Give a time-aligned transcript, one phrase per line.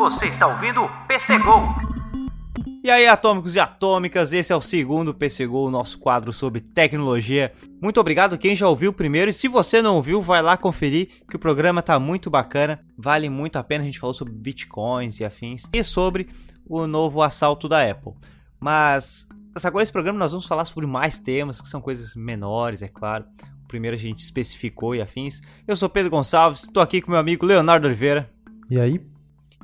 [0.00, 1.60] Você está ouvindo PC Go.
[2.82, 7.52] E aí, atômicos e atômicas, esse é o segundo PC Go, nosso quadro sobre tecnologia.
[7.82, 11.36] Muito obrigado quem já ouviu primeiro e se você não ouviu, vai lá conferir que
[11.36, 13.82] o programa tá muito bacana, vale muito a pena.
[13.82, 16.30] A gente falou sobre bitcoins e afins e sobre
[16.66, 18.14] o novo assalto da Apple.
[18.58, 19.28] Mas
[19.62, 23.26] agora esse programa nós vamos falar sobre mais temas que são coisas menores, é claro.
[23.62, 25.42] O primeiro a gente especificou e afins.
[25.68, 28.32] Eu sou Pedro Gonçalves, estou aqui com meu amigo Leonardo Oliveira.
[28.70, 29.09] E aí?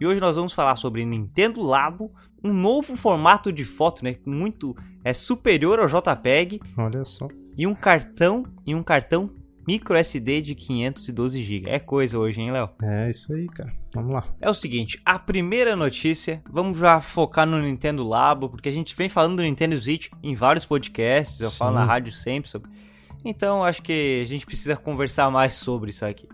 [0.01, 2.13] E hoje nós vamos falar sobre Nintendo Labo,
[2.45, 6.61] um novo formato de foto, né, muito é superior ao JPEG.
[6.77, 7.29] Olha só.
[7.57, 9.31] E um cartão e um cartão
[9.67, 11.71] micro SD de 512 GB.
[11.71, 12.71] É coisa hoje, hein, Léo?
[12.83, 13.73] É isso aí, cara.
[13.95, 14.25] Vamos lá.
[14.41, 18.95] É o seguinte, a primeira notícia, vamos já focar no Nintendo Labo, porque a gente
[18.95, 21.59] vem falando do Nintendo Switch em vários podcasts, eu Sim.
[21.59, 22.71] falo na rádio sempre sobre.
[23.25, 26.29] Então, acho que a gente precisa conversar mais sobre isso aqui.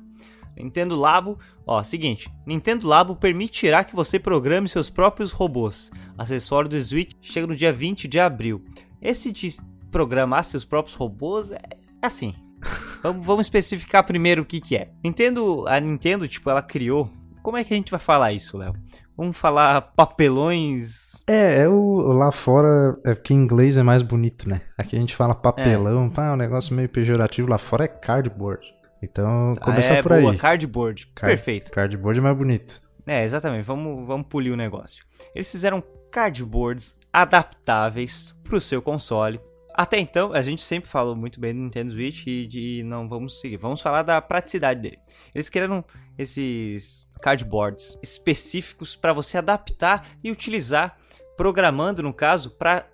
[0.57, 5.91] Nintendo Labo, ó, seguinte, Nintendo Labo permitirá que você programe seus próprios robôs.
[6.17, 8.63] Acessório do Switch chega no dia 20 de abril.
[9.01, 9.57] Esse de
[9.91, 11.61] programar seus próprios robôs é
[12.01, 12.35] assim.
[13.03, 14.91] vamos, especificar primeiro o que que é.
[15.03, 17.11] Nintendo, a Nintendo, tipo, ela criou.
[17.43, 18.75] Como é que a gente vai falar isso, Léo?
[19.17, 21.25] Vamos falar papelões.
[21.29, 24.63] É, é o, lá fora, é porque em inglês é mais bonito, né?
[24.79, 26.11] Aqui a gente fala papelão, é.
[26.11, 27.49] pá, é um negócio meio pejorativo.
[27.49, 28.65] Lá fora é cardboard.
[29.03, 30.39] Então, começar ah, é, por boa, aí.
[30.39, 31.09] Cardboard.
[31.09, 31.73] Card, Perfeito.
[31.73, 32.81] Cardboard é mais bonito.
[33.05, 33.65] É, exatamente.
[33.65, 35.05] Vamos, vamos polir o negócio.
[35.35, 39.41] Eles fizeram cardboards adaptáveis para o seu console.
[39.75, 43.41] Até então, a gente sempre falou muito bem do Nintendo Switch e de não vamos
[43.41, 43.57] seguir.
[43.57, 44.99] Vamos falar da praticidade dele.
[45.35, 45.85] Eles criaram
[46.17, 50.97] esses cardboards específicos para você adaptar e utilizar,
[51.37, 52.87] programando no caso, para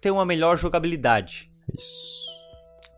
[0.00, 1.50] ter uma melhor jogabilidade.
[1.76, 2.29] Isso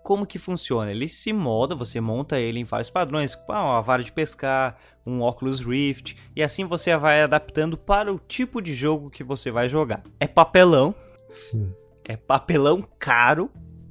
[0.03, 0.91] como que funciona?
[0.91, 5.61] Ele se molda, você monta ele em vários padrões, uma vara de pescar, um óculos
[5.61, 10.03] Rift, e assim você vai adaptando para o tipo de jogo que você vai jogar.
[10.19, 10.95] É papelão.
[11.29, 11.73] Sim.
[12.05, 13.51] É papelão caro,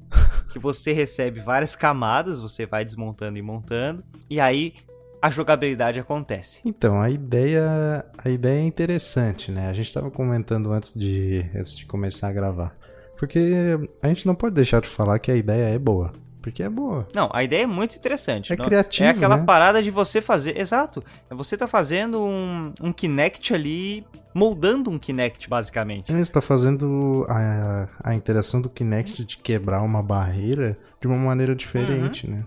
[0.51, 4.73] que você recebe várias camadas, você vai desmontando e montando, e aí
[5.21, 6.61] a jogabilidade acontece.
[6.65, 9.69] Então, a ideia, a ideia é interessante, né?
[9.69, 12.75] A gente estava comentando antes de, antes de começar a gravar.
[13.21, 16.11] Porque a gente não pode deixar de falar que a ideia é boa.
[16.41, 17.07] Porque é boa.
[17.13, 18.51] Não, a ideia é muito interessante.
[18.51, 18.65] É não?
[18.65, 19.05] criativo.
[19.05, 19.43] É aquela né?
[19.45, 20.59] parada de você fazer.
[20.59, 21.03] Exato.
[21.29, 26.11] É você tá fazendo um, um Kinect ali, moldando um Kinect, basicamente.
[26.11, 31.17] É, você tá fazendo a, a interação do Kinect de quebrar uma barreira de uma
[31.17, 32.37] maneira diferente, uhum.
[32.37, 32.45] né?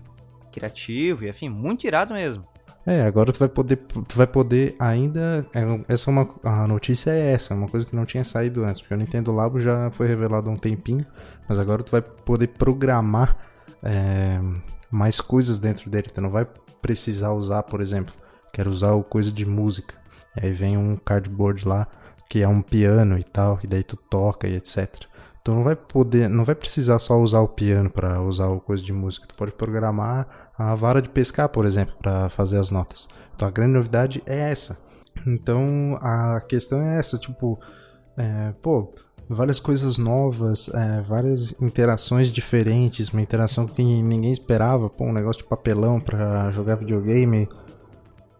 [0.51, 2.43] Criativo e enfim, muito irado mesmo.
[2.85, 5.45] É, agora tu vai poder, tu vai poder ainda.
[5.53, 8.81] É, essa é uma, a notícia é essa, uma coisa que não tinha saído antes,
[8.81, 11.05] porque o Nintendo Labo já foi revelado há um tempinho,
[11.49, 13.37] mas agora tu vai poder programar
[13.81, 14.39] é,
[14.91, 16.09] mais coisas dentro dele.
[16.13, 16.45] Tu não vai
[16.79, 18.13] precisar usar, por exemplo,
[18.53, 19.95] quero usar o coisa de música.
[20.39, 21.87] Aí vem um cardboard lá
[22.29, 25.05] que é um piano e tal, e daí tu toca e etc.
[25.43, 28.83] Tu não vai poder, não vai precisar só usar o piano para usar o coisa
[28.83, 29.27] de música.
[29.27, 33.07] Tu pode programar a vara de pescar, por exemplo, para fazer as notas.
[33.35, 34.77] Então a grande novidade é essa.
[35.25, 37.59] Então a questão é essa, tipo,
[38.17, 38.91] é, pô,
[39.27, 45.41] várias coisas novas, é, várias interações diferentes, uma interação que ninguém esperava, pô, um negócio
[45.43, 47.47] de papelão para jogar videogame.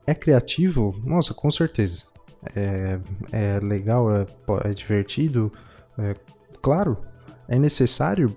[0.08, 0.96] É criativo?
[1.04, 2.04] Nossa, com certeza.
[2.56, 3.00] É,
[3.32, 4.26] é legal, é,
[4.64, 5.52] é divertido,
[5.98, 6.16] é,
[6.62, 6.98] claro.
[7.48, 8.36] É necessário?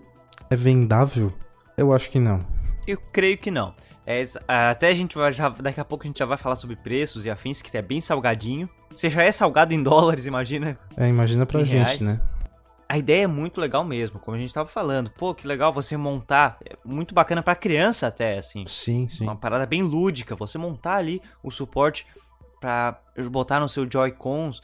[0.51, 1.33] É vendável?
[1.77, 2.39] Eu acho que não.
[2.89, 3.75] Eu creio que não.
[4.07, 6.75] É, até a gente vai já, daqui a pouco a gente já vai falar sobre
[6.75, 8.67] preços e afins, que é bem salgadinho.
[8.89, 10.79] Você já é salgado em dólares, imagina.
[10.97, 12.01] É, imagina pra gente, reais.
[12.01, 12.19] né?
[12.89, 15.11] A ideia é muito legal mesmo, como a gente tava falando.
[15.11, 16.57] Pô, que legal você montar.
[16.65, 18.65] É muito bacana pra criança até, assim.
[18.67, 19.25] Sim, sim.
[19.25, 20.35] Uma parada bem lúdica.
[20.37, 22.07] Você montar ali o suporte
[22.59, 22.99] pra
[23.31, 24.63] botar no seu Joy-Cons.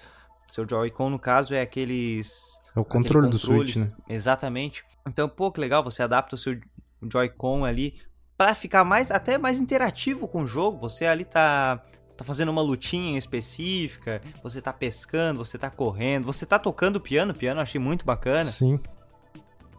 [0.49, 2.59] Seu Joy-Con, no caso, é aqueles...
[2.75, 3.93] É o controle do Switch, né?
[4.09, 4.83] Exatamente.
[5.07, 6.59] Então, pô, que legal, você adapta o seu
[7.03, 7.95] Joy-Con ali
[8.37, 10.79] para ficar mais até mais interativo com o jogo.
[10.79, 11.83] Você ali tá
[12.17, 17.35] tá fazendo uma lutinha específica, você tá pescando, você tá correndo, você tá tocando piano,
[17.35, 18.51] piano achei muito bacana.
[18.51, 18.79] Sim.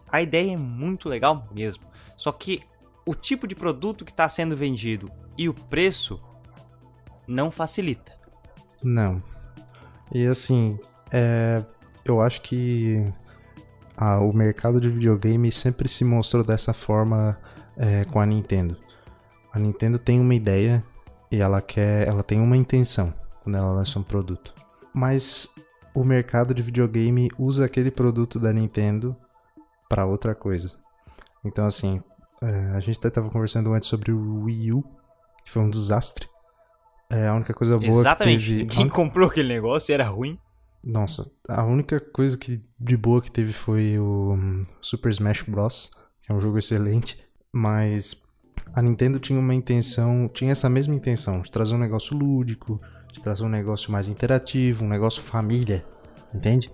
[0.08, 1.84] A ideia é muito legal mesmo.
[2.14, 2.62] Só que
[3.06, 6.20] o tipo de produto que está sendo vendido e o preço
[7.26, 8.12] não facilita.
[8.82, 9.22] Não.
[10.12, 10.78] E assim,
[11.10, 11.64] é,
[12.04, 13.04] eu acho que
[13.96, 17.38] ah, o mercado de videogame sempre se mostrou dessa forma
[17.76, 18.76] é, com a Nintendo.
[19.52, 20.82] A Nintendo tem uma ideia
[21.30, 23.12] e ela quer, ela tem uma intenção
[23.42, 24.54] quando ela lança um produto.
[24.92, 25.54] Mas
[25.94, 29.16] o mercado de videogame usa aquele produto da Nintendo
[29.88, 30.72] para outra coisa.
[31.44, 32.02] Então assim,
[32.42, 34.84] é, a gente até estava conversando antes sobre o Wii U,
[35.44, 36.28] que foi um desastre.
[37.08, 38.44] É a única coisa boa Exatamente.
[38.44, 38.66] que teve.
[38.66, 40.38] Quem comprou aquele negócio era ruim.
[40.82, 45.90] Nossa, a única coisa que de boa que teve foi o hum, Super Smash Bros,
[46.22, 48.26] que é um jogo excelente, mas
[48.74, 52.80] a Nintendo tinha uma intenção, tinha essa mesma intenção, de trazer um negócio lúdico,
[53.12, 55.84] de trazer um negócio mais interativo, um negócio família,
[56.34, 56.70] entende?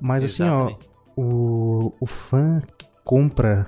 [0.00, 0.74] Mas Exatamente.
[0.74, 3.66] assim, ó, o, o fã que compra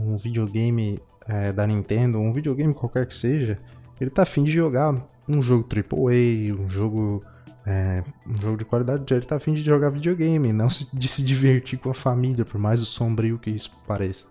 [0.00, 3.58] um videogame é, da Nintendo, um videogame qualquer que seja,
[4.00, 4.94] ele tá afim de jogar
[5.28, 7.22] um jogo AAA, um jogo
[7.66, 11.78] é, um jogo de qualidade, ele tá afim de jogar videogame, não de se divertir
[11.78, 14.28] com a família, por mais sombrio que isso pareça.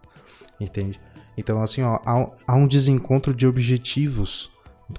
[0.60, 1.00] Entende?
[1.38, 4.52] Então, assim, ó, há, há um desencontro de objetivos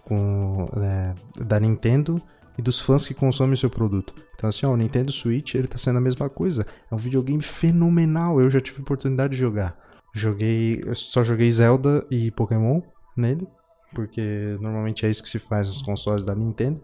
[0.03, 2.21] com, é, da Nintendo
[2.59, 4.15] e dos fãs que consomem o seu produto.
[4.35, 6.67] Então, assim, ó, o Nintendo Switch, ele tá sendo a mesma coisa.
[6.91, 9.79] É um videogame fenomenal, eu já tive oportunidade de jogar.
[10.15, 12.81] Joguei, só joguei Zelda e Pokémon
[13.17, 13.47] nele,
[13.94, 16.81] porque normalmente é isso que se faz nos consoles da Nintendo.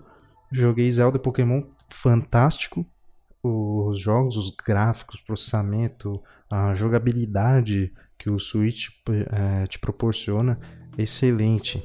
[0.50, 2.86] Joguei Zelda e Pokémon, fantástico.
[3.42, 10.58] Os jogos, os gráficos, processamento, a jogabilidade que o Switch eh, te proporciona,
[10.96, 11.84] excelente.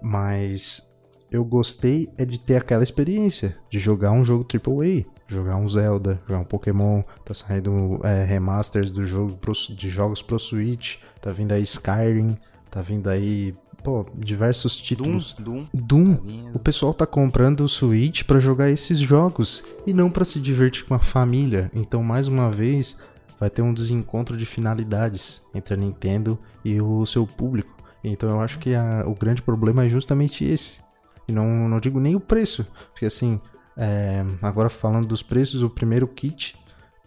[0.00, 0.96] Mas
[1.30, 6.20] eu gostei é de ter aquela experiência de jogar um jogo AAA, jogar um Zelda,
[6.28, 11.32] jogar um Pokémon, tá saindo eh, remasters do jogo pro- de jogos pro Switch, tá
[11.32, 12.36] vindo aí Skyrim,
[12.70, 13.52] tá vindo aí,
[13.82, 15.34] pô, diversos Doom, títulos.
[15.40, 15.66] Doom.
[15.74, 16.54] Doom, tá vindo.
[16.56, 20.84] o pessoal tá comprando o Switch pra jogar esses jogos e não pra se divertir
[20.86, 21.70] com a família.
[21.74, 22.98] Então, mais uma vez,
[23.38, 27.76] vai ter um desencontro de finalidades entre a Nintendo e o seu público.
[28.02, 30.80] Então, eu acho que a- o grande problema é justamente esse.
[31.26, 33.40] E não, não digo nem o preço, porque assim,
[33.76, 36.56] é, agora falando dos preços, o primeiro kit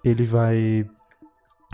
[0.03, 0.85] ele vai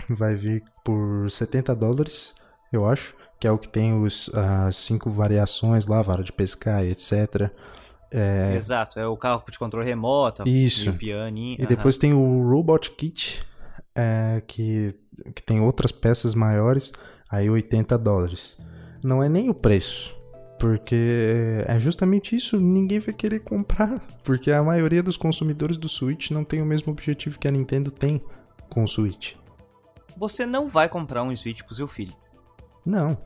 [0.08, 2.34] vai vir por 70 dólares,
[2.72, 6.82] eu acho, que é o que tem os as cinco variações lá, vara de pescar
[6.84, 7.50] etc.
[8.10, 10.86] É, Exato, é o carro de controle remoto, Isso.
[10.86, 11.58] e o pianinho.
[11.60, 13.42] E depois tem o Robot Kit,
[13.98, 14.94] é, que,
[15.34, 16.92] que tem outras peças maiores,
[17.28, 18.56] aí 80 dólares.
[19.02, 20.16] Não é nem o preço,
[20.56, 26.30] porque é justamente isso, ninguém vai querer comprar, porque a maioria dos consumidores do Switch
[26.30, 28.22] não tem o mesmo objetivo que a Nintendo tem
[28.70, 29.34] com o Switch.
[30.16, 32.14] Você não vai comprar um Switch pro seu filho.
[32.86, 33.18] Não.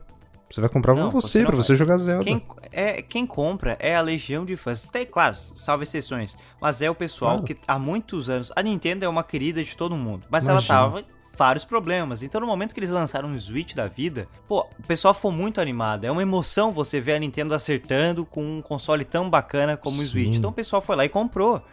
[0.53, 1.63] Você vai comprar Não, pra você você, não pra vai.
[1.65, 2.23] você jogar Zelda.
[2.23, 2.41] Quem,
[2.71, 4.85] é, quem compra é a legião de fãs.
[4.85, 6.37] Tem, claro, salve exceções.
[6.61, 7.45] Mas é o pessoal Claro.
[7.47, 8.51] que há muitos anos.
[8.55, 10.27] A Nintendo é uma querida de todo mundo.
[10.29, 10.75] Mas Imagina.
[10.75, 11.05] ela tava
[11.35, 12.21] vários problemas.
[12.21, 15.59] Então, no momento que eles lançaram um Switch da vida, pô, o pessoal foi muito
[15.59, 16.05] animado.
[16.05, 20.03] É uma emoção você ver a Nintendo acertando com um console tão bacana como o
[20.03, 20.07] Sim.
[20.09, 20.35] Switch.
[20.35, 21.63] Então, o pessoal foi lá e comprou.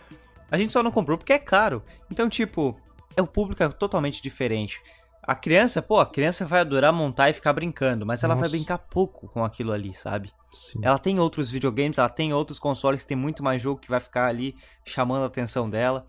[0.51, 1.83] A gente só não comprou porque é caro.
[2.11, 2.75] Então, tipo,
[3.15, 4.81] é o público é totalmente diferente.
[5.23, 8.57] A criança, pô, a criança vai adorar montar e ficar brincando, mas ela vai Nossa.
[8.57, 10.33] brincar pouco com aquilo ali, sabe?
[10.53, 10.81] Sim.
[10.83, 14.01] Ela tem outros videogames, ela tem outros consoles que tem muito mais jogo que vai
[14.01, 16.05] ficar ali chamando a atenção dela.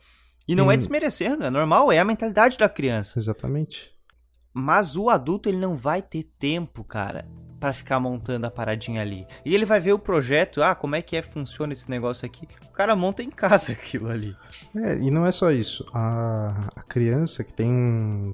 [0.47, 0.77] E não é Hum.
[0.77, 3.19] desmerecendo, é normal, é a mentalidade da criança.
[3.19, 3.91] Exatamente.
[4.53, 7.25] Mas o adulto, ele não vai ter tempo, cara,
[7.59, 9.25] pra ficar montando a paradinha ali.
[9.45, 12.47] E ele vai ver o projeto, ah, como é que é funciona esse negócio aqui.
[12.65, 14.35] O cara monta em casa aquilo ali.
[14.75, 15.85] É, e não é só isso.
[15.93, 18.33] A, a criança que tem.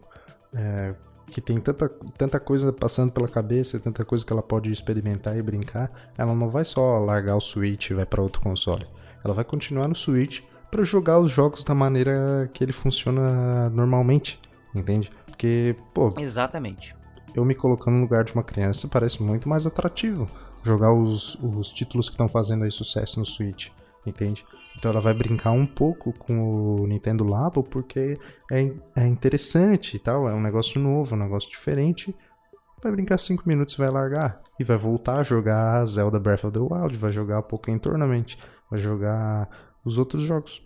[0.58, 0.96] É,
[1.28, 5.42] que tem tanta, tanta coisa passando pela cabeça, tanta coisa que ela pode experimentar e
[5.42, 8.88] brincar, ela não vai só largar o Switch e vai para outro console.
[9.24, 14.40] Ela vai continuar no Switch para jogar os jogos da maneira que ele funciona normalmente,
[14.74, 15.12] entende?
[15.26, 16.96] Porque, pô, Exatamente.
[17.36, 20.28] eu me colocando no lugar de uma criança parece muito mais atrativo
[20.64, 23.70] jogar os, os títulos que estão fazendo aí sucesso no Switch,
[24.06, 24.46] entende?
[24.78, 28.20] Então ela vai brincar um pouco com o Nintendo Labo porque
[28.52, 32.16] é, é interessante e tal, é um negócio novo, um negócio diferente.
[32.82, 34.42] Vai brincar 5 minutos e vai largar.
[34.60, 38.36] E vai voltar a jogar Zelda Breath of the Wild, vai jogar Pokémon Tournament,
[38.70, 39.50] vai jogar
[39.84, 40.64] os outros jogos.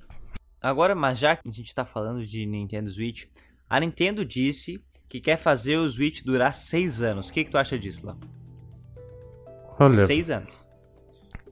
[0.61, 3.25] Agora, mas já que a gente tá falando de Nintendo Switch,
[3.69, 7.29] a Nintendo disse que quer fazer o Switch durar seis anos.
[7.29, 8.15] O que, que tu acha disso, Lá?
[9.79, 10.70] Olha, Seis anos.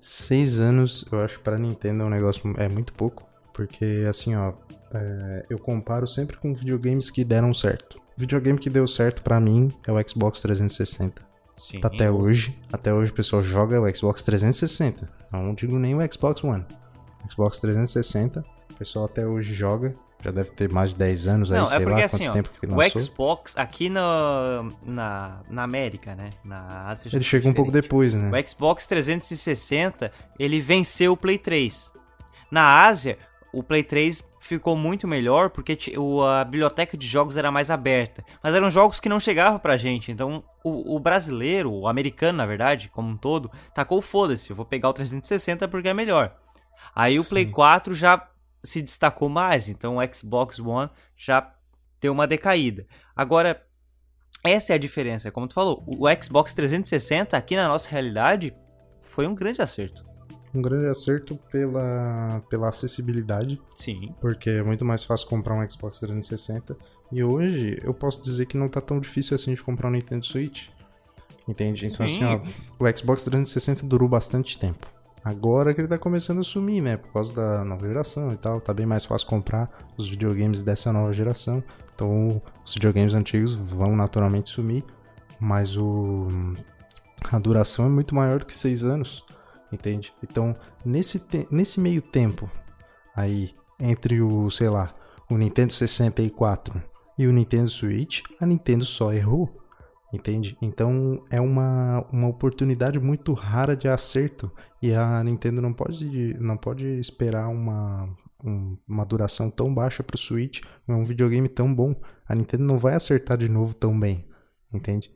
[0.01, 4.35] Seis anos, eu acho que pra Nintendo é um negócio é muito pouco, porque assim,
[4.35, 4.53] ó,
[4.93, 7.97] é, eu comparo sempre com videogames que deram certo.
[7.97, 11.21] O videogame que deu certo pra mim é o Xbox 360.
[11.55, 11.81] Sim.
[11.81, 15.09] Tá até hoje, até hoje o pessoal joga o Xbox 360.
[15.31, 16.65] Não digo nem o Xbox One.
[17.29, 18.43] Xbox 360, o
[18.79, 19.93] pessoal até hoje joga.
[20.21, 22.29] Já deve ter mais de 10 anos aí, Não, sei é porque lá assim, quanto
[22.29, 23.01] ó, tempo que o lançou.
[23.01, 26.29] Xbox aqui na, na, na América, né?
[26.43, 28.29] Na Ásia Ele é chega um pouco depois, né?
[28.29, 31.91] O Xbox 360, ele venceu o Play 3.
[32.51, 33.17] Na Ásia,
[33.53, 35.77] o Play 3 ficou muito melhor porque
[36.37, 38.21] a biblioteca de jogos era mais aberta.
[38.43, 40.11] Mas eram jogos que não chegavam pra gente.
[40.11, 44.49] Então o, o brasileiro, o americano na verdade, como um todo, tacou foda-se.
[44.49, 46.35] Eu vou pegar o 360 porque é melhor.
[46.93, 47.29] Aí o Sim.
[47.29, 48.27] Play 4 já
[48.63, 49.69] se destacou mais.
[49.69, 51.53] Então o Xbox One já
[51.99, 52.85] deu uma decaída.
[53.15, 53.65] Agora,
[54.43, 55.31] essa é a diferença.
[55.31, 58.53] Como tu falou, o Xbox 360 aqui na nossa realidade
[58.99, 60.09] foi um grande acerto
[60.53, 63.61] um grande acerto pela, pela acessibilidade.
[63.75, 64.13] Sim.
[64.19, 66.75] Porque é muito mais fácil comprar um Xbox 360.
[67.11, 70.25] E hoje eu posso dizer que não tá tão difícil assim de comprar um Nintendo
[70.25, 70.69] Switch.
[71.47, 71.87] Entende?
[71.87, 72.23] Então, Sim.
[72.23, 72.43] assim,
[72.79, 74.87] ó, o Xbox 360 durou bastante tempo.
[75.23, 76.97] Agora que ele tá começando a sumir, né?
[76.97, 78.61] Por causa da nova geração e tal.
[78.61, 81.63] Tá bem mais fácil comprar os videogames dessa nova geração.
[81.93, 84.83] Então, os videogames antigos vão naturalmente sumir.
[85.39, 86.27] Mas o...
[87.31, 89.25] a duração é muito maior do que 6 anos
[89.71, 90.13] entende?
[90.23, 92.49] Então, nesse, nesse meio tempo
[93.15, 94.93] aí, entre o, sei lá,
[95.29, 96.81] o Nintendo 64
[97.17, 99.51] e o Nintendo Switch, a Nintendo só errou,
[100.13, 100.57] entende?
[100.61, 104.51] Então, é uma, uma oportunidade muito rara de acerto
[104.81, 108.09] e a Nintendo não pode, não pode esperar uma,
[108.43, 111.95] um, uma duração tão baixa para o Switch, um videogame tão bom.
[112.27, 114.25] A Nintendo não vai acertar de novo tão bem,
[114.73, 115.11] entende?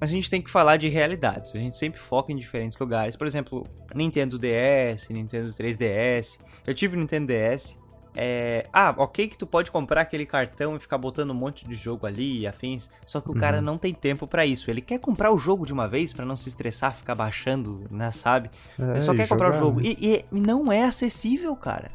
[0.00, 1.54] a gente tem que falar de realidades.
[1.54, 3.16] A gente sempre foca em diferentes lugares.
[3.16, 6.38] Por exemplo, Nintendo DS, Nintendo 3DS.
[6.66, 7.78] Eu tive Nintendo DS.
[8.16, 8.68] É...
[8.72, 12.06] Ah, ok que tu pode comprar aquele cartão e ficar botando um monte de jogo
[12.06, 12.88] ali e afins.
[13.04, 13.38] Só que o uhum.
[13.38, 14.70] cara não tem tempo para isso.
[14.70, 18.10] Ele quer comprar o jogo de uma vez para não se estressar, ficar baixando, né,
[18.10, 18.50] sabe?
[18.78, 19.80] É, Ele só quer comprar o jogo.
[19.80, 19.88] Né?
[19.88, 21.90] E, e, não é acessível, cara.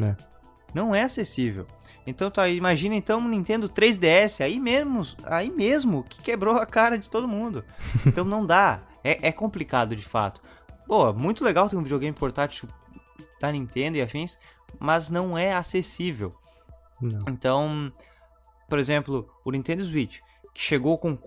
[0.00, 0.14] É.
[0.72, 1.66] Não é acessível.
[2.06, 6.98] Então tá, imagina então um Nintendo 3DS aí mesmo, aí mesmo que quebrou a cara
[6.98, 7.64] de todo mundo.
[8.06, 10.40] Então não dá, é, é complicado de fato.
[10.86, 12.68] Pô, muito legal ter um videogame portátil
[13.40, 14.38] da Nintendo e afins,
[14.78, 16.34] mas não é acessível.
[17.00, 17.20] Não.
[17.28, 17.92] Então,
[18.68, 20.20] por exemplo, o Nintendo Switch,
[20.54, 21.18] que chegou com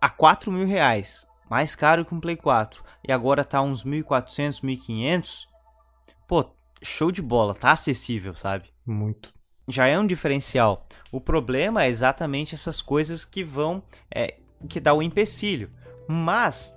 [0.00, 4.62] a 4 mil reais, mais caro que um Play 4, e agora tá uns 1.400,
[4.62, 5.46] 1.500,
[6.26, 6.50] pô,
[6.82, 8.70] show de bola, tá acessível, sabe?
[8.86, 9.32] Muito
[9.70, 10.86] já é um diferencial.
[11.12, 14.36] O problema é exatamente essas coisas que vão é,
[14.68, 15.70] que dá o empecilho.
[16.08, 16.76] Mas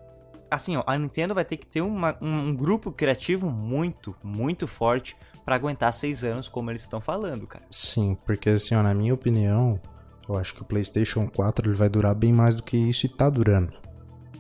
[0.50, 5.16] assim, ó, a Nintendo vai ter que ter uma, um grupo criativo muito, muito forte
[5.46, 7.66] para aguentar seis anos, como eles estão falando, cara.
[7.70, 9.80] Sim, porque assim, ó, na minha opinião,
[10.28, 13.10] eu acho que o PlayStation 4 ele vai durar bem mais do que isso e
[13.10, 13.74] tá durando.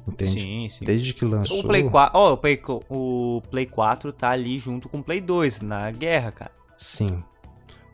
[0.07, 0.41] Entende?
[0.41, 0.85] Sim, sim.
[0.85, 1.59] Desde que lançou.
[1.59, 5.21] O Play 4, oh, o, Play, o Play 4 tá ali junto com o Play
[5.21, 6.51] 2 na guerra, cara.
[6.77, 7.23] Sim.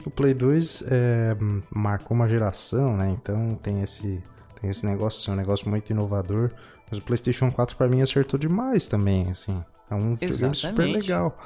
[0.05, 1.35] O Play 2 é,
[1.69, 3.09] marcou uma geração, né?
[3.11, 4.23] Então tem esse,
[4.59, 6.51] tem esse negócio, assim, um negócio muito inovador.
[6.89, 9.63] Mas o PlayStation 4 para mim acertou demais também, assim.
[9.91, 11.37] É um videogame super legal.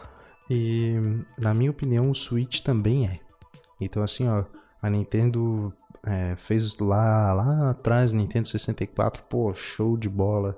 [0.49, 0.95] E
[1.37, 3.19] na minha opinião o Switch também é.
[3.79, 4.43] Então assim, ó,
[4.81, 5.73] a Nintendo
[6.05, 10.57] é, fez lá, lá atrás, Nintendo 64, pô, show de bola.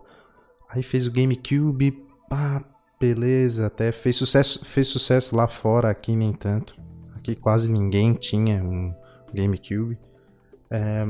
[0.70, 2.63] Aí fez o GameCube, pá,
[3.00, 6.86] beleza, até fez sucesso, fez sucesso lá fora, aqui nem tanto
[7.25, 8.94] que quase ninguém tinha um
[9.34, 9.98] GameCube.
[10.70, 11.04] É,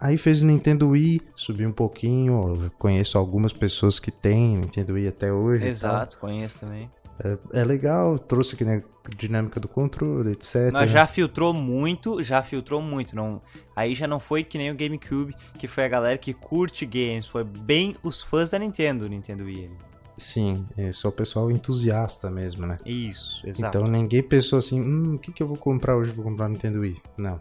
[0.00, 2.54] aí fez o Nintendo Wii, subiu um pouquinho.
[2.64, 5.66] Eu conheço algumas pessoas que têm Nintendo Wii até hoje.
[5.66, 6.90] Exato, conheço também.
[7.24, 8.82] É, é, legal, trouxe aqui, né,
[9.16, 10.72] dinâmica do controle, etc.
[10.72, 13.14] Mas já filtrou muito, já filtrou muito.
[13.14, 13.40] Não,
[13.76, 17.28] aí já não foi que nem o GameCube, que foi a galera que curte games,
[17.28, 19.70] foi bem os fãs da Nintendo, Nintendo Wii.
[20.16, 22.76] Sim, é só o pessoal entusiasta mesmo, né?
[22.84, 23.78] Isso, exato.
[23.78, 26.12] Então ninguém pensou assim, hum, o que, que eu vou comprar hoje?
[26.12, 26.96] Vou comprar o Nintendo Wii.
[27.16, 27.40] Não.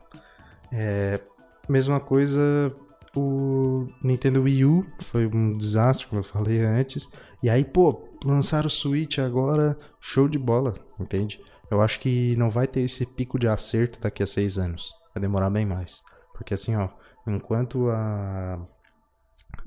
[0.71, 1.19] É,
[1.67, 2.73] mesma coisa,
[3.15, 7.09] o Nintendo Wii U foi um desastre, como eu falei antes.
[7.43, 11.39] E aí, pô, lançaram o Switch agora, show de bola, entende?
[11.69, 14.93] Eu acho que não vai ter esse pico de acerto daqui a seis anos.
[15.13, 16.01] Vai demorar bem mais.
[16.33, 16.89] Porque assim, ó,
[17.27, 18.59] enquanto a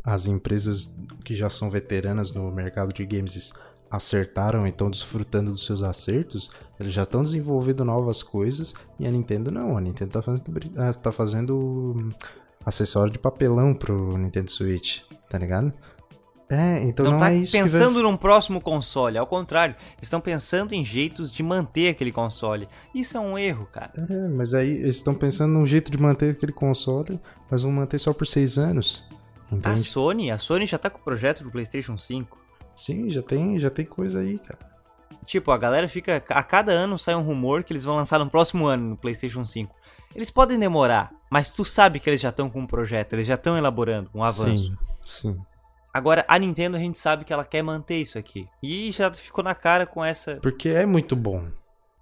[0.02, 3.52] as empresas que já são veteranas no mercado de games
[3.90, 9.10] acertaram e estão desfrutando dos seus acertos, eles já estão desenvolvendo novas coisas e a
[9.10, 9.76] Nintendo não.
[9.76, 12.08] A Nintendo está fazendo, tá fazendo
[12.64, 15.72] acessório de papelão pro Nintendo Switch, tá ligado?
[16.48, 18.02] É, então não, não tá é isso pensando vai...
[18.02, 22.68] num próximo console, ao contrário, estão pensando em jeitos de manter aquele console.
[22.94, 23.92] Isso é um erro, cara.
[23.96, 27.18] É, mas aí eles estão pensando num jeito de manter aquele console,
[27.50, 29.04] mas vão manter só por seis anos.
[29.50, 29.68] Entende?
[29.68, 32.44] A Sony, a Sony já tá com o projeto do PlayStation 5.
[32.76, 34.73] Sim, já tem, já tem coisa aí, cara.
[35.24, 36.22] Tipo, a galera fica.
[36.28, 39.44] A cada ano sai um rumor que eles vão lançar no próximo ano no PlayStation
[39.44, 39.74] 5.
[40.14, 43.34] Eles podem demorar, mas tu sabe que eles já estão com um projeto, eles já
[43.34, 44.76] estão elaborando um avanço.
[45.04, 45.40] Sim, sim.
[45.92, 48.48] Agora, a Nintendo a gente sabe que ela quer manter isso aqui.
[48.62, 50.36] E já ficou na cara com essa.
[50.36, 51.48] Porque é muito bom.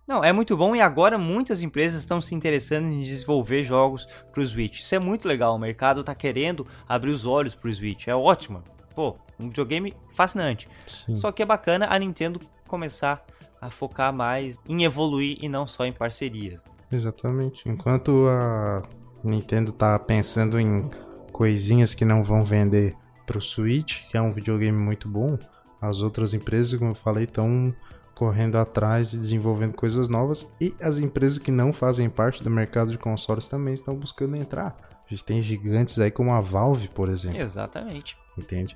[0.06, 4.42] Não, é muito bom e agora muitas empresas estão se interessando em desenvolver jogos para
[4.42, 4.80] o Switch.
[4.80, 8.08] Isso é muito legal, o mercado está querendo abrir os olhos para o Switch.
[8.08, 8.62] É ótimo.
[8.94, 10.68] Pô, um videogame fascinante.
[10.86, 11.14] Sim.
[11.14, 12.40] Só que é bacana a Nintendo
[12.72, 13.22] começar
[13.60, 16.64] a focar mais em evoluir e não só em parcerias.
[16.90, 17.68] Exatamente.
[17.68, 18.82] Enquanto a
[19.22, 20.88] Nintendo tá pensando em
[21.30, 25.38] coisinhas que não vão vender pro Switch, que é um videogame muito bom,
[25.82, 27.74] as outras empresas, como eu falei, estão
[28.14, 32.90] correndo atrás e desenvolvendo coisas novas e as empresas que não fazem parte do mercado
[32.90, 34.74] de consoles também estão buscando entrar.
[35.04, 37.38] A gente tem gigantes aí como a Valve, por exemplo.
[37.38, 38.16] Exatamente.
[38.38, 38.74] Entende?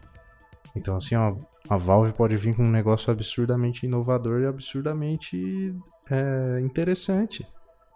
[0.76, 1.34] Então, assim, ó,
[1.68, 5.74] a Valve pode vir com um negócio absurdamente inovador e absurdamente
[6.10, 7.46] é, interessante.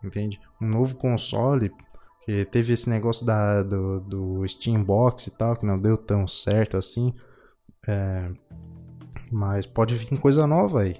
[0.02, 0.40] Entende?
[0.60, 1.70] Um novo console,
[2.24, 6.26] que teve esse negócio da, do, do Steam Box e tal, que não deu tão
[6.26, 7.14] certo assim.
[7.86, 8.26] É,
[9.30, 10.96] mas pode vir coisa nova aí.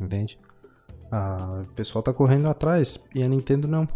[0.00, 0.38] Entende?
[1.10, 3.88] Ah, o pessoal tá correndo atrás e a Nintendo não.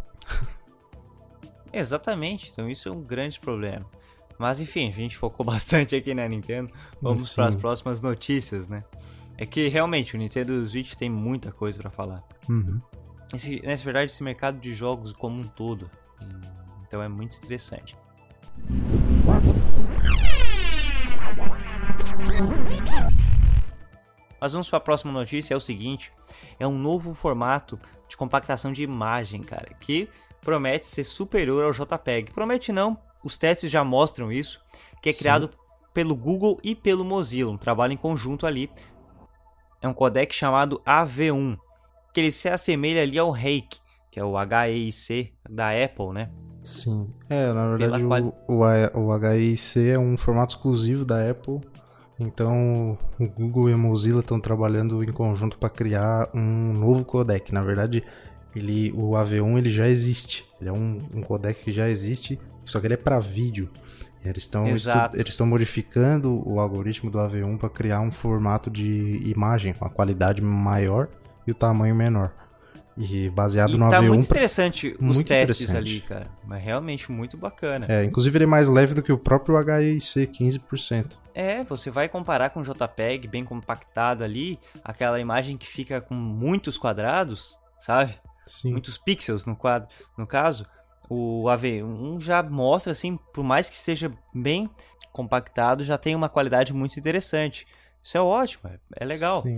[1.72, 3.86] Exatamente, então isso é um grande problema.
[4.42, 6.72] Mas enfim, a gente focou bastante aqui na Nintendo.
[7.00, 8.82] Vamos para as próximas notícias, né?
[9.38, 12.24] É que realmente o Nintendo Switch tem muita coisa para falar.
[12.48, 12.80] Uhum.
[13.32, 15.88] Esse, nessa verdade, esse mercado de jogos como um todo.
[16.84, 17.96] Então é muito interessante.
[24.40, 26.12] Mas vamos para a próxima notícia, é o seguinte,
[26.58, 30.08] é um novo formato de compactação de imagem, cara, que
[30.40, 32.32] promete ser superior ao JPEG.
[32.32, 34.60] Promete não, os testes já mostram isso,
[35.02, 35.18] que é Sim.
[35.18, 35.50] criado
[35.92, 38.70] pelo Google e pelo Mozilla, um trabalho em conjunto ali.
[39.80, 41.58] É um codec chamado AV1,
[42.14, 46.30] que ele se assemelha ali ao Rake, que é o HEIC da Apple, né?
[46.62, 51.60] Sim, é, na verdade o, o, o HEIC é um formato exclusivo da Apple,
[52.20, 57.52] então o Google e a Mozilla estão trabalhando em conjunto para criar um novo codec.
[57.52, 58.04] Na verdade,
[58.54, 62.80] ele, o AV1 ele já existe, ele é um, um codec que já existe, só
[62.80, 63.70] que ele é para vídeo.
[64.24, 64.86] Eles estão eles
[65.28, 70.40] estão modificando o algoritmo do AV1 para criar um formato de imagem com a qualidade
[70.40, 71.08] maior
[71.44, 72.32] e o tamanho menor.
[72.96, 74.08] E baseado e no tá AV1.
[74.08, 75.90] muito interessante os muito testes interessante.
[75.90, 76.26] ali, cara.
[76.44, 77.86] Mas realmente muito bacana.
[77.88, 81.16] É, inclusive ele é mais leve do que o próprio HIC, 15%.
[81.34, 86.14] É, você vai comparar com o JPEG bem compactado ali, aquela imagem que fica com
[86.14, 88.14] muitos quadrados, sabe?
[88.46, 88.72] Sim.
[88.72, 90.66] Muitos pixels no quadro, no caso.
[91.08, 94.70] O AV1 já mostra assim, por mais que esteja bem
[95.12, 97.66] compactado, já tem uma qualidade muito interessante.
[98.02, 99.42] Isso é ótimo, é, é legal.
[99.42, 99.56] Sim.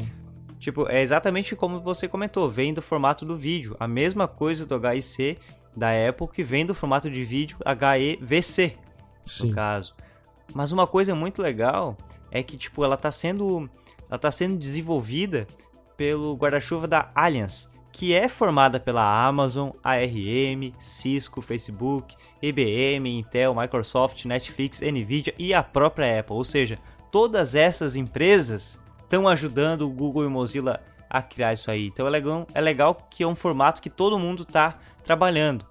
[0.58, 3.76] Tipo, é exatamente como você comentou, vem do formato do vídeo.
[3.78, 5.38] A mesma coisa do HIC
[5.76, 8.76] da Apple que vem do formato de vídeo HEVC,
[9.22, 9.48] Sim.
[9.48, 9.94] no caso.
[10.54, 11.96] Mas uma coisa muito legal
[12.30, 13.68] é que tipo, ela está sendo
[14.08, 15.46] ela tá sendo desenvolvida
[15.96, 24.24] pelo guarda-chuva da Allianz, que é formada pela Amazon, ARM, Cisco, Facebook, IBM, Intel, Microsoft,
[24.24, 26.34] Netflix, Nvidia e a própria Apple.
[26.34, 26.76] Ou seja,
[27.12, 31.86] todas essas empresas estão ajudando o Google e o Mozilla a criar isso aí.
[31.86, 35.64] Então é legal, é legal que é um formato que todo mundo está trabalhando.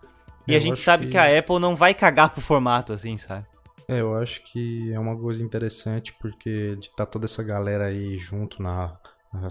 [0.47, 1.11] E eu a gente sabe que...
[1.11, 1.17] que...
[1.17, 3.45] a Apple não vai cagar pro formato assim, sabe?
[3.85, 7.87] É, eu acho que é uma coisa interessante porque de estar tá toda essa galera
[7.87, 8.95] aí junto na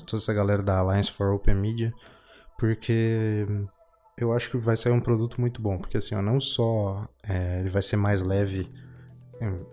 [0.06, 1.92] toda essa galera da Alliance for Open Media,
[2.62, 3.44] porque
[4.16, 7.58] eu acho que vai sair um produto muito bom, porque assim, ó, não só é,
[7.58, 8.70] ele vai ser mais leve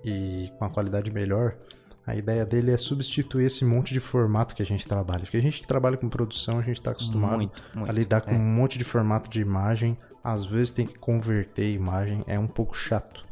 [0.03, 1.55] e com a qualidade melhor,
[2.03, 5.19] a ideia dele é substituir esse monte de formato que a gente trabalha.
[5.19, 8.21] Porque a gente que trabalha com produção, a gente está acostumado muito, muito, a lidar
[8.21, 8.33] com é.
[8.33, 9.95] um monte de formato de imagem.
[10.23, 13.23] Às vezes tem que converter a imagem, é um pouco chato.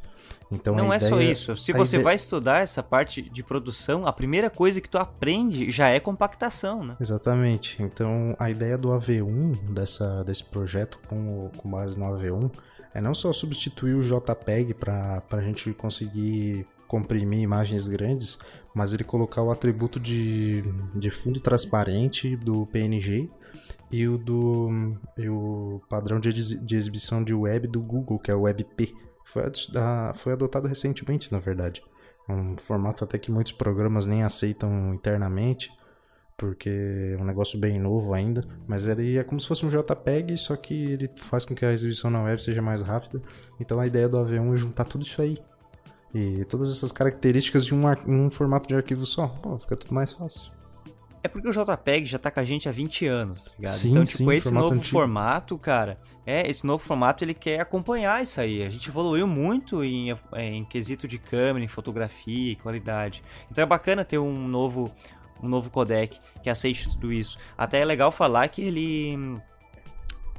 [0.52, 1.56] Então, não é só isso.
[1.56, 2.04] Se você ideia...
[2.04, 6.84] vai estudar essa parte de produção, a primeira coisa que tu aprende já é compactação,
[6.84, 6.96] né?
[7.00, 7.82] Exatamente.
[7.82, 12.52] Então a ideia do AV1, dessa, desse projeto com, com base no AV1,
[12.94, 18.40] é não só substituir o JPEG para a gente conseguir comprimir imagens grandes,
[18.74, 20.64] mas ele colocar o atributo de,
[20.96, 23.30] de fundo transparente do PNG
[23.92, 28.36] e o do e o padrão de, de exibição de web do Google, que é
[28.36, 28.96] o WebP.
[29.28, 29.44] Foi,
[30.16, 31.84] foi adotado recentemente, na verdade.
[32.28, 35.70] É um formato até que muitos programas nem aceitam internamente,
[36.38, 38.46] porque é um negócio bem novo ainda.
[38.68, 41.74] Mas ele é como se fosse um JPEG, só que ele faz com que a
[41.74, 43.22] exibição na web seja mais rápida.
[43.60, 45.38] Então a ideia do AV1 é juntar tudo isso aí
[46.14, 49.28] e todas essas características de um, um formato de arquivo só.
[49.28, 50.52] Pô, fica tudo mais fácil.
[51.24, 53.74] É porque o JPEG já tá com a gente há 20 anos, tá ligado?
[53.74, 54.92] Sim, então, tipo, sim, esse novo antigo.
[54.92, 58.64] formato, cara, é, esse novo formato ele quer acompanhar isso aí.
[58.64, 63.24] A gente evoluiu muito em, em quesito de câmera, em fotografia e qualidade.
[63.52, 64.92] Então é bacana ter um novo,
[65.42, 67.38] um novo codec que aceite tudo isso.
[67.58, 69.40] Até é legal falar que ele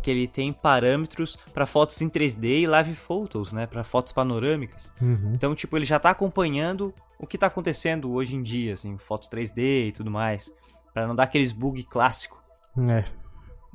[0.01, 4.93] que ele tem parâmetros para fotos em 3D e live photos, né, para fotos panorâmicas.
[5.03, 5.33] Uhum.
[5.35, 9.29] Então, tipo, ele já tá acompanhando o que tá acontecendo hoje em dia, assim, fotos
[9.29, 10.53] 3D e tudo mais,
[10.95, 12.43] para não dar aqueles bug clássico,
[12.89, 13.05] É.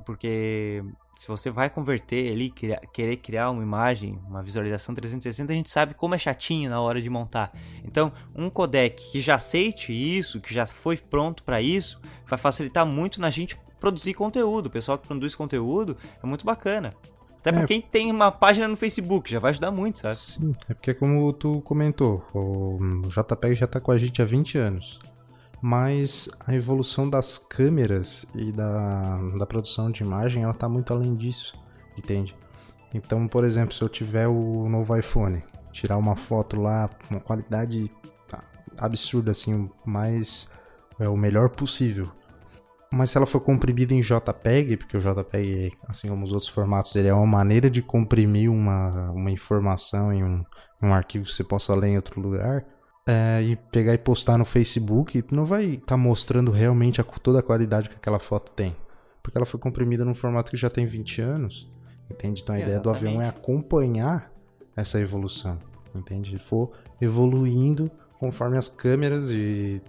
[0.06, 0.84] porque
[1.16, 5.70] se você vai converter ali, criar- querer criar uma imagem, uma visualização 360, a gente
[5.70, 7.52] sabe como é chatinho na hora de montar.
[7.86, 12.86] Então, um codec que já aceite isso, que já foi pronto para isso, vai facilitar
[12.86, 14.68] muito na gente produzir conteúdo.
[14.68, 16.96] O pessoal que produz conteúdo é muito bacana.
[17.44, 17.68] Até pra É.
[17.68, 20.16] quem tem uma página no Facebook, já vai ajudar muito, sabe?
[20.16, 22.78] Sim, é porque como tu comentou, o
[23.10, 24.98] JPEG já tá com a gente há 20 anos.
[25.62, 31.16] Mas a evolução das câmeras e da, da produção de imagem, ela tá muito além
[31.16, 31.54] disso,
[31.98, 32.34] entende?
[32.94, 37.92] Então, por exemplo, se eu tiver o novo iPhone, tirar uma foto lá, uma qualidade
[38.78, 40.50] absurda, assim, mais
[40.98, 42.10] é o melhor possível.
[42.96, 46.96] Mas se ela for comprimida em JPEG, porque o JPEG, assim como os outros formatos,
[46.96, 50.46] ele é uma maneira de comprimir uma, uma informação em um,
[50.80, 52.64] um arquivo que você possa ler em outro lugar,
[53.08, 57.40] é, e pegar e postar no Facebook, tu não vai estar mostrando realmente a, toda
[57.40, 58.76] a qualidade que aquela foto tem.
[59.24, 61.72] Porque ela foi comprimida num formato que já tem 20 anos,
[62.12, 62.44] entende?
[62.44, 63.40] Então a ideia do avião é Exatamente.
[63.40, 64.32] acompanhar
[64.76, 65.58] essa evolução,
[65.96, 66.38] entende?
[66.38, 69.82] For evoluindo conforme as câmeras e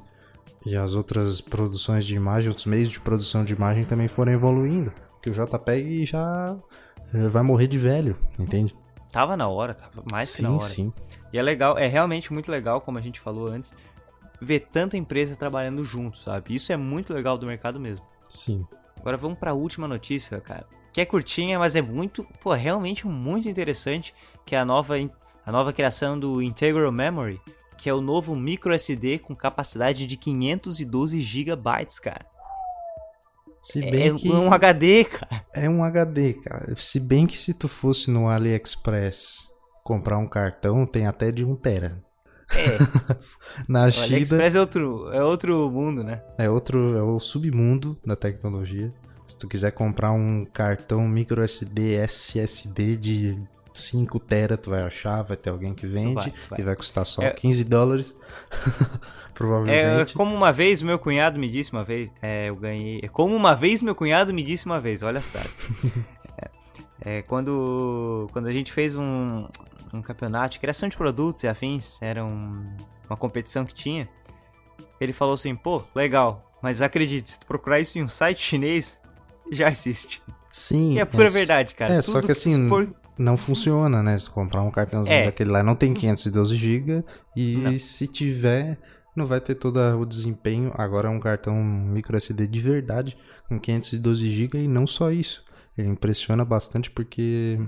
[0.65, 4.93] e as outras produções de imagem, outros meios de produção de imagem também foram evoluindo.
[5.21, 6.57] Que o JPEG já,
[7.13, 8.75] já vai morrer de velho, entende?
[9.11, 10.61] Tava na hora, tava mais que sim, na hora.
[10.61, 10.93] sim.
[11.33, 13.75] E é legal, é realmente muito legal, como a gente falou antes,
[14.41, 16.55] ver tanta empresa trabalhando junto, sabe?
[16.55, 18.05] Isso é muito legal do mercado mesmo.
[18.29, 18.67] Sim.
[18.99, 20.67] Agora vamos para a última notícia, cara.
[20.93, 24.95] Que é curtinha, mas é muito, pô, realmente muito interessante, que é a nova
[25.47, 27.39] a nova criação do Integral Memory,
[27.79, 32.27] que é o novo micro SD com capacidade de 512 GB, cara.
[33.63, 35.45] Se É bem que um HD, cara.
[35.55, 36.75] é um HD, cara.
[36.77, 39.49] Se bem que se tu fosse no AliExpress
[39.83, 42.05] comprar um cartão, tem até de 1 tera.
[42.51, 42.77] É,
[43.67, 46.23] Na o China AliExpress é outro, é outro mundo, né?
[46.37, 48.93] é outro, é o submundo da tecnologia.
[49.27, 53.39] Se tu quiser comprar um cartão micro SD SSD de
[53.75, 56.61] 5 tera, tu vai achar, vai ter alguém que vende vai, tu vai.
[56.61, 58.17] e vai custar só É- 15 dólares.
[59.35, 60.15] É, Provavelmente.
[60.15, 63.01] como uma vez meu cunhado me disse uma vez, é, eu ganhei.
[63.03, 65.51] É como uma vez meu cunhado me disse uma vez, olha a frase.
[67.05, 69.49] é, é, quando, quando a gente fez um,
[69.93, 72.77] um campeonato de criação de produtos e afins, era um-
[73.11, 74.09] uma competição que tinha,
[75.01, 79.01] ele falou assim: pô, legal, mas acredite, se tu procurar isso em um site chinês,
[79.51, 80.23] já existe.
[80.53, 80.93] Sim.
[80.93, 81.95] E é pura é- verdade, cara.
[81.95, 84.17] É, só Tudo que assim, for- não funciona, né?
[84.19, 85.25] Se tu comprar um cartãozinho É.
[85.27, 87.03] daquele lá, não tem 512 GB
[87.37, 87.79] e Não.
[87.79, 88.79] se tiver,
[89.15, 90.73] não vai ter todo o desempenho.
[90.75, 93.17] Agora é um cartão micro SD de verdade
[93.49, 95.45] com 512 GB e não só isso.
[95.77, 97.59] Ele impressiona bastante porque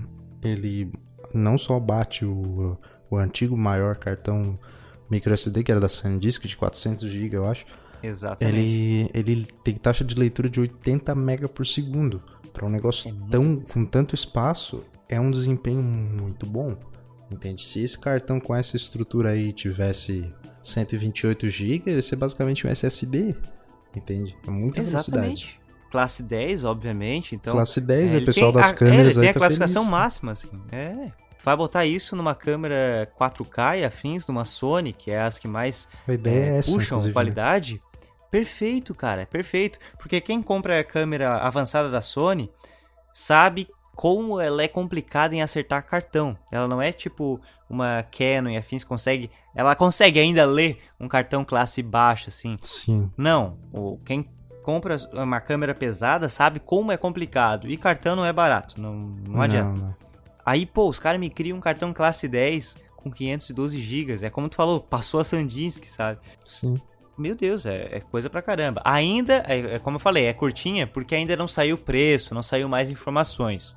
[0.43, 0.91] ele
[1.33, 2.77] não só bate o,
[3.09, 4.57] o antigo maior cartão
[5.09, 7.65] micro SD que era da SanDisk de 400 GB, eu acho.
[8.03, 8.57] Exatamente.
[8.57, 12.21] Ele, ele tem taxa de leitura de 80 mega por segundo.
[12.53, 16.75] Para um negócio tão com tanto espaço, é um desempenho muito bom.
[17.29, 17.61] Entende?
[17.63, 23.35] Se esse cartão com essa estrutura aí tivesse 128 GB, ia ser basicamente um SSD.
[23.95, 24.35] Entende?
[24.47, 25.07] É muita velocidade.
[25.09, 25.59] Exatamente.
[25.89, 27.35] Classe 10, obviamente.
[27.35, 29.29] Então, Classe 10, É, o ele pessoal tem das a- é, câmeras ele tem aí
[29.29, 29.91] a tá classificação feliz.
[29.91, 30.49] máxima, assim.
[30.71, 31.11] É.
[31.37, 35.47] Tu vai botar isso numa câmera 4K e afins, numa Sony, que é as que
[35.47, 37.13] mais A é, é, essa, puxam inclusive, né?
[37.13, 37.81] qualidade.
[38.29, 39.79] Perfeito, cara, é perfeito.
[39.97, 42.49] Porque quem compra a câmera avançada da Sony
[43.13, 43.67] sabe
[43.97, 46.37] como ela é complicada em acertar cartão.
[46.51, 51.43] Ela não é tipo uma Canon e afins consegue, ela consegue ainda ler um cartão
[51.43, 52.55] classe baixa assim.
[52.61, 53.11] Sim.
[53.17, 54.23] Não, o, quem
[54.61, 57.67] compra uma câmera pesada sabe como é complicado.
[57.67, 58.93] E cartão não é barato, não,
[59.27, 59.81] não adianta.
[59.81, 59.95] não.
[60.45, 64.25] Aí, pô, os caras me criam um cartão classe 10 com 512 GB.
[64.25, 66.19] É como tu falou, passou a SanDisk, sabe?
[66.45, 66.75] Sim.
[67.17, 68.81] Meu Deus, é, é coisa pra caramba.
[68.85, 72.43] Ainda, é, é como eu falei, é curtinha porque ainda não saiu o preço, não
[72.43, 73.73] saiu mais informações.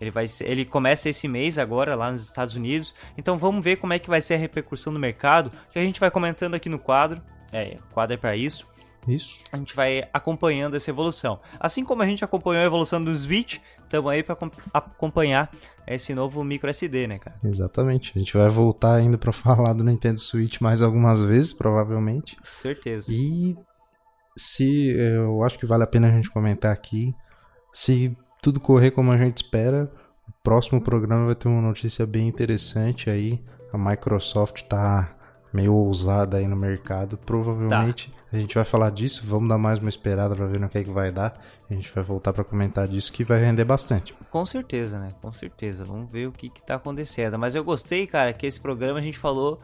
[0.00, 2.94] Ele, vai ele começa esse mês agora lá nos Estados Unidos.
[3.16, 5.50] Então vamos ver como é que vai ser a repercussão no mercado.
[5.70, 7.20] Que a gente vai comentando aqui no quadro.
[7.52, 8.66] É, o quadro é pra isso
[9.06, 9.42] Isso.
[9.52, 11.40] a gente vai acompanhando essa evolução.
[11.58, 14.36] Assim como a gente acompanhou a evolução do Switch, estamos aí para
[14.72, 15.50] acompanhar
[15.86, 17.36] esse novo micro SD, né, cara?
[17.44, 18.12] Exatamente.
[18.14, 22.36] A gente vai voltar ainda pra falar do Nintendo Switch mais algumas vezes, provavelmente.
[22.42, 23.12] Certeza.
[23.12, 23.56] E
[24.36, 27.14] se eu acho que vale a pena a gente comentar aqui,
[27.72, 29.90] se tudo correr como a gente espera,
[30.28, 33.42] o próximo programa vai ter uma notícia bem interessante aí.
[33.72, 35.10] A Microsoft está
[35.54, 37.16] meio ousada aí no mercado.
[37.16, 38.16] Provavelmente tá.
[38.32, 40.82] a gente vai falar disso, vamos dar mais uma esperada para ver no que é
[40.82, 41.40] que vai dar.
[41.70, 44.12] A gente vai voltar para comentar disso que vai render bastante.
[44.30, 45.10] Com certeza, né?
[45.22, 45.84] Com certeza.
[45.84, 47.38] Vamos ver o que que tá acontecendo.
[47.38, 49.60] Mas eu gostei, cara, que esse programa a gente falou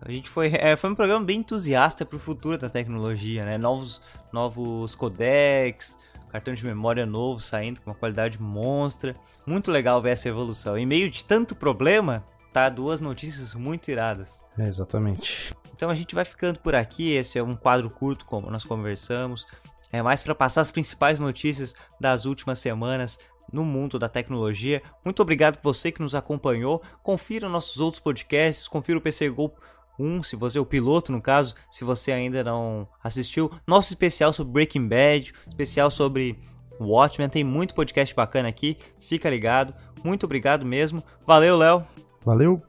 [0.00, 3.56] a gente foi, é, foi um programa bem entusiasta para o futuro da tecnologia, né?
[3.56, 5.96] Novos, novos codecs,
[6.30, 9.16] cartão de memória novo saindo com uma qualidade monstra.
[9.46, 10.76] Muito legal ver essa evolução.
[10.76, 12.22] Em meio de tanto problema,
[12.70, 14.40] duas notícias muito iradas.
[14.58, 15.54] É, exatamente.
[15.74, 17.12] Então a gente vai ficando por aqui.
[17.12, 19.46] Esse é um quadro curto, como nós conversamos.
[19.92, 23.18] É mais para passar as principais notícias das últimas semanas
[23.52, 24.82] no mundo da tecnologia.
[25.04, 26.82] Muito obrigado por você que nos acompanhou.
[27.02, 29.52] Confira nossos outros podcasts, confira o PC Go
[29.98, 33.50] 1, se você, o piloto no caso, se você ainda não assistiu.
[33.66, 36.40] Nosso especial sobre Breaking Bad, especial sobre
[36.80, 39.74] Watchmen, tem muito podcast bacana aqui, fica ligado.
[40.02, 41.02] Muito obrigado mesmo.
[41.26, 41.86] Valeu, Léo.
[42.24, 42.62] Valeu.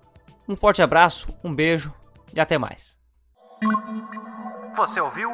[0.48, 1.94] Um forte abraço, um beijo
[2.34, 2.98] e até mais.
[4.76, 5.30] Você ouviu.